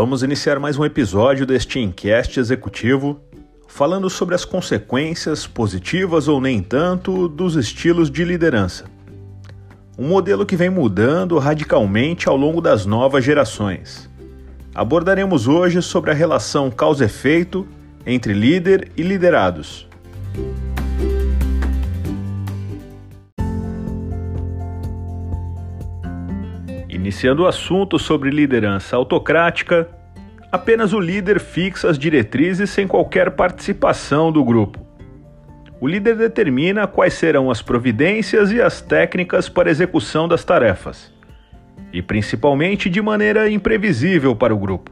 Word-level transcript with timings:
Vamos 0.00 0.22
iniciar 0.22 0.60
mais 0.60 0.78
um 0.78 0.84
episódio 0.84 1.44
deste 1.44 1.80
Encast 1.80 2.38
Executivo, 2.38 3.20
falando 3.66 4.08
sobre 4.08 4.32
as 4.36 4.44
consequências, 4.44 5.44
positivas 5.44 6.28
ou 6.28 6.40
nem 6.40 6.62
tanto, 6.62 7.26
dos 7.26 7.56
estilos 7.56 8.08
de 8.08 8.22
liderança. 8.24 8.84
Um 9.98 10.06
modelo 10.06 10.46
que 10.46 10.54
vem 10.54 10.70
mudando 10.70 11.36
radicalmente 11.36 12.28
ao 12.28 12.36
longo 12.36 12.60
das 12.60 12.86
novas 12.86 13.24
gerações. 13.24 14.08
Abordaremos 14.72 15.48
hoje 15.48 15.82
sobre 15.82 16.12
a 16.12 16.14
relação 16.14 16.70
causa-efeito 16.70 17.66
entre 18.06 18.32
líder 18.32 18.92
e 18.96 19.02
liderados. 19.02 19.88
Iniciando 26.98 27.44
o 27.44 27.46
assunto 27.46 27.96
sobre 27.96 28.28
liderança 28.28 28.96
autocrática, 28.96 29.88
apenas 30.50 30.92
o 30.92 30.98
líder 30.98 31.38
fixa 31.38 31.88
as 31.88 31.96
diretrizes 31.96 32.70
sem 32.70 32.88
qualquer 32.88 33.30
participação 33.30 34.32
do 34.32 34.44
grupo. 34.44 34.84
O 35.80 35.86
líder 35.86 36.16
determina 36.16 36.88
quais 36.88 37.14
serão 37.14 37.52
as 37.52 37.62
providências 37.62 38.50
e 38.50 38.60
as 38.60 38.80
técnicas 38.80 39.48
para 39.48 39.70
execução 39.70 40.26
das 40.26 40.44
tarefas, 40.44 41.14
e 41.92 42.02
principalmente 42.02 42.90
de 42.90 43.00
maneira 43.00 43.48
imprevisível 43.48 44.34
para 44.34 44.52
o 44.52 44.58
grupo. 44.58 44.90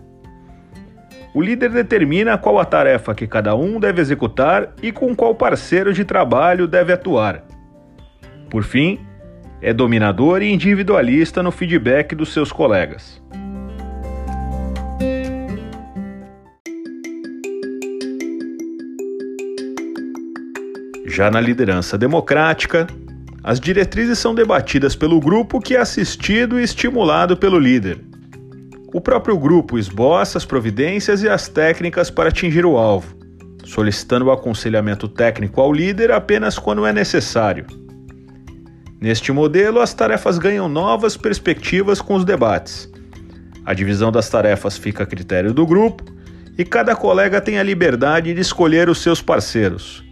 O 1.34 1.42
líder 1.42 1.70
determina 1.70 2.38
qual 2.38 2.60
a 2.60 2.64
tarefa 2.64 3.16
que 3.16 3.26
cada 3.26 3.56
um 3.56 3.80
deve 3.80 4.00
executar 4.00 4.72
e 4.80 4.92
com 4.92 5.12
qual 5.12 5.34
parceiro 5.34 5.92
de 5.92 6.04
trabalho 6.04 6.68
deve 6.68 6.92
atuar. 6.92 7.42
Por 8.48 8.62
fim, 8.62 9.04
é 9.66 9.72
dominador 9.72 10.42
e 10.42 10.52
individualista 10.52 11.42
no 11.42 11.50
feedback 11.50 12.14
dos 12.14 12.32
seus 12.32 12.52
colegas. 12.52 13.20
Já 21.04 21.32
na 21.32 21.40
liderança 21.40 21.98
democrática, 21.98 22.86
as 23.42 23.58
diretrizes 23.58 24.20
são 24.20 24.36
debatidas 24.36 24.94
pelo 24.94 25.18
grupo 25.18 25.58
que 25.58 25.74
é 25.74 25.80
assistido 25.80 26.60
e 26.60 26.62
estimulado 26.62 27.36
pelo 27.36 27.58
líder. 27.58 27.98
O 28.94 29.00
próprio 29.00 29.36
grupo 29.36 29.76
esboça 29.76 30.38
as 30.38 30.44
providências 30.44 31.24
e 31.24 31.28
as 31.28 31.48
técnicas 31.48 32.08
para 32.08 32.28
atingir 32.28 32.64
o 32.64 32.76
alvo, 32.76 33.16
solicitando 33.64 34.26
o 34.26 34.30
aconselhamento 34.30 35.08
técnico 35.08 35.60
ao 35.60 35.72
líder 35.72 36.12
apenas 36.12 36.56
quando 36.56 36.86
é 36.86 36.92
necessário. 36.92 37.66
Neste 39.00 39.30
modelo, 39.30 39.80
as 39.80 39.92
tarefas 39.92 40.38
ganham 40.38 40.68
novas 40.68 41.16
perspectivas 41.16 42.00
com 42.00 42.14
os 42.14 42.24
debates. 42.24 42.90
A 43.64 43.74
divisão 43.74 44.10
das 44.10 44.28
tarefas 44.28 44.78
fica 44.78 45.02
a 45.02 45.06
critério 45.06 45.52
do 45.52 45.66
grupo 45.66 46.04
e 46.56 46.64
cada 46.64 46.96
colega 46.96 47.40
tem 47.40 47.58
a 47.58 47.62
liberdade 47.62 48.32
de 48.32 48.40
escolher 48.40 48.88
os 48.88 49.02
seus 49.02 49.20
parceiros. 49.20 50.02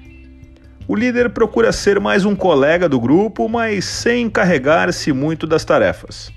O 0.86 0.94
líder 0.94 1.30
procura 1.30 1.72
ser 1.72 1.98
mais 1.98 2.26
um 2.26 2.36
colega 2.36 2.86
do 2.86 3.00
grupo, 3.00 3.48
mas 3.48 3.86
sem 3.86 4.26
encarregar-se 4.26 5.12
muito 5.12 5.46
das 5.46 5.64
tarefas. 5.64 6.30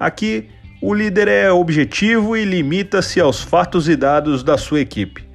Aqui, 0.00 0.48
o 0.80 0.94
líder 0.94 1.28
é 1.28 1.52
objetivo 1.52 2.34
e 2.34 2.44
limita-se 2.46 3.20
aos 3.20 3.42
fatos 3.42 3.86
e 3.88 3.94
dados 3.94 4.42
da 4.42 4.56
sua 4.56 4.80
equipe. 4.80 5.27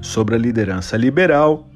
Sobre 0.00 0.34
a 0.34 0.38
liderança 0.38 0.96
liberal, 0.96 1.68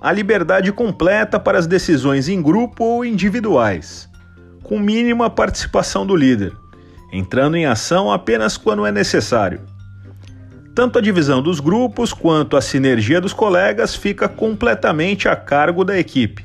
a 0.00 0.10
liberdade 0.10 0.72
completa 0.72 1.38
para 1.38 1.58
as 1.58 1.66
decisões 1.66 2.28
em 2.28 2.42
grupo 2.42 2.82
ou 2.82 3.04
individuais, 3.04 4.08
com 4.62 4.78
mínima 4.78 5.30
participação 5.30 6.04
do 6.04 6.16
líder, 6.16 6.52
entrando 7.12 7.56
em 7.56 7.66
ação 7.66 8.10
apenas 8.10 8.56
quando 8.56 8.84
é 8.84 8.90
necessário. 8.90 9.60
Tanto 10.74 10.98
a 10.98 11.02
divisão 11.02 11.42
dos 11.42 11.60
grupos 11.60 12.12
quanto 12.12 12.56
a 12.56 12.60
sinergia 12.60 13.20
dos 13.20 13.32
colegas 13.32 13.94
fica 13.94 14.28
completamente 14.28 15.28
a 15.28 15.36
cargo 15.36 15.84
da 15.84 15.98
equipe. 15.98 16.44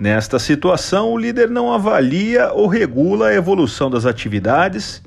Nesta 0.00 0.38
situação, 0.38 1.12
o 1.12 1.18
líder 1.18 1.50
não 1.50 1.72
avalia 1.72 2.52
ou 2.52 2.66
regula 2.66 3.28
a 3.28 3.34
evolução 3.34 3.90
das 3.90 4.06
atividades 4.06 5.02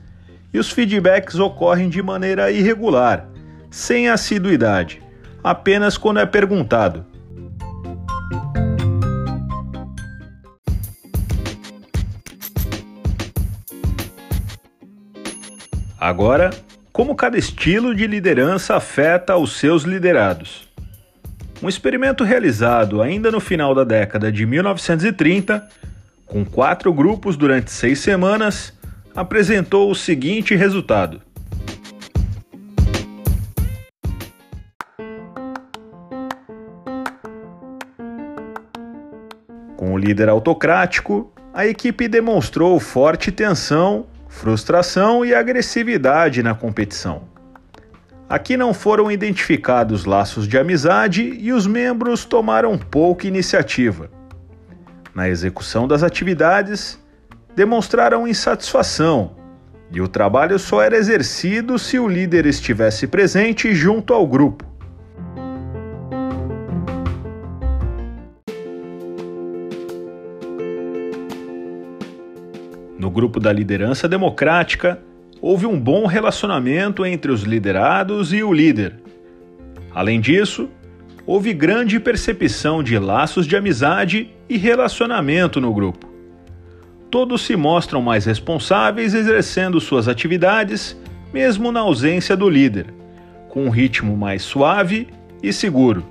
e 0.53 0.59
os 0.59 0.69
feedbacks 0.69 1.39
ocorrem 1.39 1.89
de 1.89 2.03
maneira 2.03 2.51
irregular, 2.51 3.30
sem 3.71 4.09
assiduidade, 4.09 5.01
apenas 5.41 5.97
quando 5.97 6.19
é 6.19 6.25
perguntado. 6.25 7.05
Agora, 15.97 16.49
como 16.91 17.15
cada 17.15 17.37
estilo 17.37 17.95
de 17.95 18.05
liderança 18.05 18.75
afeta 18.75 19.37
os 19.37 19.53
seus 19.53 19.83
liderados. 19.83 20.67
Um 21.63 21.69
experimento 21.69 22.23
realizado 22.23 23.01
ainda 23.01 23.31
no 23.31 23.39
final 23.39 23.73
da 23.73 23.83
década 23.83 24.31
de 24.31 24.45
1930, 24.45 25.65
com 26.25 26.43
quatro 26.43 26.91
grupos 26.91 27.37
durante 27.37 27.71
seis 27.71 27.99
semanas, 27.99 28.73
apresentou 29.15 29.91
o 29.91 29.95
seguinte 29.95 30.55
resultado. 30.55 31.21
Com 39.81 39.93
o 39.93 39.97
líder 39.97 40.29
autocrático, 40.29 41.33
a 41.51 41.65
equipe 41.65 42.07
demonstrou 42.07 42.79
forte 42.79 43.31
tensão 43.31 44.05
frustração 44.29 45.25
e 45.25 45.33
agressividade 45.33 46.43
na 46.43 46.53
competição. 46.53 47.23
Aqui 48.29 48.55
não 48.55 48.75
foram 48.75 49.11
identificados 49.11 50.05
laços 50.05 50.47
de 50.47 50.55
amizade 50.55 51.23
e 51.23 51.51
os 51.51 51.65
membros 51.65 52.25
tomaram 52.25 52.77
pouca 52.77 53.25
iniciativa. 53.25 54.11
Na 55.15 55.27
execução 55.27 55.87
das 55.87 56.03
atividades, 56.03 56.99
demonstraram 57.55 58.27
insatisfação 58.27 59.31
e 59.91 59.99
o 59.99 60.07
trabalho 60.07 60.59
só 60.59 60.83
era 60.83 60.95
exercido 60.95 61.79
se 61.79 61.97
o 61.97 62.07
líder 62.07 62.45
estivesse 62.45 63.07
presente 63.07 63.73
junto 63.73 64.13
ao 64.13 64.27
grupo. 64.27 64.70
No 73.01 73.09
grupo 73.09 73.39
da 73.39 73.51
liderança 73.51 74.07
democrática, 74.07 75.01
houve 75.41 75.65
um 75.65 75.79
bom 75.79 76.05
relacionamento 76.05 77.03
entre 77.03 77.31
os 77.31 77.41
liderados 77.41 78.31
e 78.31 78.43
o 78.43 78.53
líder. 78.53 78.93
Além 79.91 80.21
disso, 80.21 80.69
houve 81.25 81.51
grande 81.51 81.99
percepção 81.99 82.83
de 82.83 82.99
laços 82.99 83.47
de 83.47 83.55
amizade 83.55 84.29
e 84.47 84.55
relacionamento 84.55 85.59
no 85.59 85.73
grupo. 85.73 86.07
Todos 87.09 87.41
se 87.41 87.55
mostram 87.55 88.03
mais 88.03 88.25
responsáveis 88.25 89.15
exercendo 89.15 89.81
suas 89.81 90.07
atividades, 90.07 90.95
mesmo 91.33 91.71
na 91.71 91.79
ausência 91.79 92.37
do 92.37 92.47
líder, 92.47 92.93
com 93.49 93.65
um 93.65 93.71
ritmo 93.71 94.15
mais 94.15 94.43
suave 94.43 95.07
e 95.41 95.51
seguro. 95.51 96.05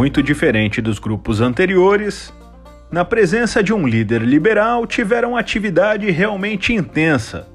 muito 0.00 0.22
diferente 0.22 0.80
dos 0.80 0.98
grupos 0.98 1.42
anteriores, 1.42 2.32
na 2.90 3.04
presença 3.04 3.62
de 3.62 3.70
um 3.70 3.86
líder 3.86 4.22
liberal 4.22 4.86
tiveram 4.86 5.36
atividade 5.36 6.10
realmente 6.10 6.72
intensa. 6.72 7.46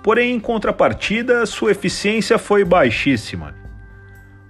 Porém, 0.00 0.36
em 0.36 0.38
contrapartida, 0.38 1.44
sua 1.46 1.72
eficiência 1.72 2.38
foi 2.38 2.64
baixíssima. 2.64 3.56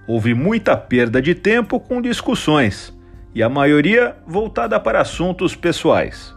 Houve 0.07 0.35
muita 0.35 0.77
perda 0.77 1.23
de 1.23 1.35
tempo 1.35 1.81
com 1.81 2.03
discussões, 2.03 2.93
e 3.35 3.43
a 3.43 3.49
maioria 3.49 4.15
voltada 4.27 4.79
para 4.79 5.01
assuntos 5.01 5.57
pessoais. 5.57 6.35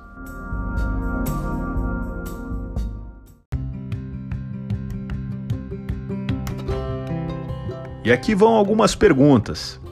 E 8.06 8.10
aqui 8.10 8.34
vão 8.34 8.54
algumas 8.54 8.96
perguntas. 8.96 9.86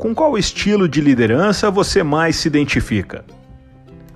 Com 0.00 0.14
qual 0.14 0.38
estilo 0.38 0.88
de 0.88 0.98
liderança 0.98 1.70
você 1.70 2.02
mais 2.02 2.36
se 2.36 2.48
identifica? 2.48 3.22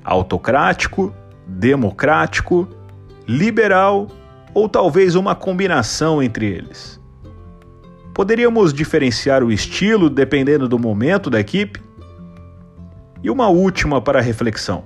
Autocrático, 0.03 1.15
democrático, 1.47 2.67
liberal 3.29 4.09
ou 4.55 4.67
talvez 4.67 5.15
uma 5.15 5.35
combinação 5.35 6.23
entre 6.23 6.47
eles? 6.47 6.99
Poderíamos 8.15 8.73
diferenciar 8.73 9.45
o 9.45 9.53
estilo 9.53 10.09
dependendo 10.09 10.67
do 10.67 10.79
momento 10.79 11.29
da 11.29 11.39
equipe? 11.39 11.83
E 13.23 13.29
uma 13.29 13.49
última 13.49 14.01
para 14.01 14.23
reflexão. 14.23 14.85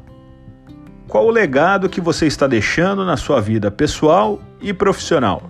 Qual 1.07 1.27
o 1.27 1.31
legado 1.31 1.89
que 1.89 2.01
você 2.01 2.27
está 2.27 2.49
deixando 2.49 3.05
na 3.05 3.17
sua 3.17 3.41
vida 3.41 3.71
pessoal 3.71 4.41
e 4.61 4.73
profissional? 4.73 5.49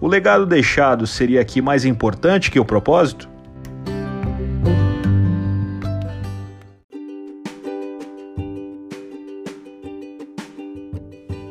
O 0.00 0.06
legado 0.06 0.46
deixado 0.46 1.04
seria 1.04 1.40
aqui 1.40 1.60
mais 1.60 1.84
importante 1.84 2.48
que 2.48 2.60
o 2.60 2.64
propósito? 2.64 3.28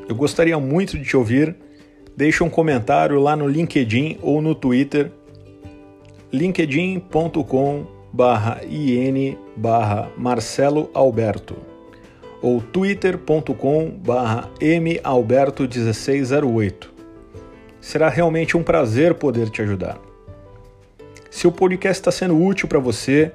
Eu 0.10 0.16
gostaria 0.16 0.60
muito 0.60 0.98
de 0.98 1.06
te 1.06 1.16
ouvir. 1.16 1.56
Deixe 2.18 2.44
um 2.44 2.50
comentário 2.50 3.22
lá 3.22 3.36
no 3.36 3.48
LinkedIn 3.48 4.18
ou 4.22 4.42
no 4.42 4.56
Twitter 4.56 5.12
linkedin.com 6.32 7.86
in 8.68 9.38
Marcelo 10.18 10.90
Alberto 10.94 11.56
ou 12.42 12.62
twitter.com 12.62 14.00
malberto1608. 14.04 16.88
Será 17.80 18.10
realmente 18.10 18.58
um 18.58 18.64
prazer 18.64 19.14
poder 19.14 19.50
te 19.50 19.62
ajudar. 19.62 20.00
Se 21.30 21.48
o 21.48 21.52
podcast 21.52 22.02
está 22.02 22.12
sendo 22.12 22.42
útil 22.42 22.68
para 22.68 22.80
você, 22.80 23.32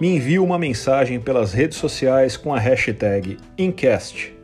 me 0.00 0.16
envie 0.16 0.40
uma 0.40 0.58
mensagem 0.58 1.20
pelas 1.20 1.52
redes 1.52 1.78
sociais 1.78 2.36
com 2.36 2.52
a 2.54 2.58
hashtag 2.58 3.38
Incast. 3.56 4.39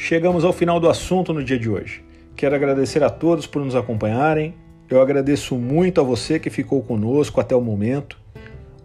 Chegamos 0.00 0.44
ao 0.44 0.52
final 0.52 0.78
do 0.78 0.88
assunto 0.88 1.34
no 1.34 1.42
dia 1.42 1.58
de 1.58 1.68
hoje. 1.68 2.04
Quero 2.36 2.54
agradecer 2.54 3.02
a 3.02 3.10
todos 3.10 3.48
por 3.48 3.64
nos 3.64 3.74
acompanharem. 3.74 4.54
Eu 4.88 5.02
agradeço 5.02 5.56
muito 5.56 6.00
a 6.00 6.04
você 6.04 6.38
que 6.38 6.48
ficou 6.48 6.80
conosco 6.80 7.40
até 7.40 7.54
o 7.54 7.60
momento. 7.60 8.16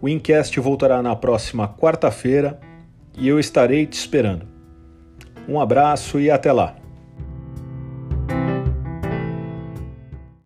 O 0.02 0.08
Incast 0.08 0.58
voltará 0.58 1.00
na 1.00 1.14
próxima 1.14 1.68
quarta-feira 1.68 2.58
e 3.16 3.28
eu 3.28 3.38
estarei 3.38 3.86
te 3.86 3.92
esperando. 3.92 4.44
Um 5.48 5.60
abraço 5.60 6.18
e 6.18 6.32
até 6.32 6.50
lá! 6.52 6.83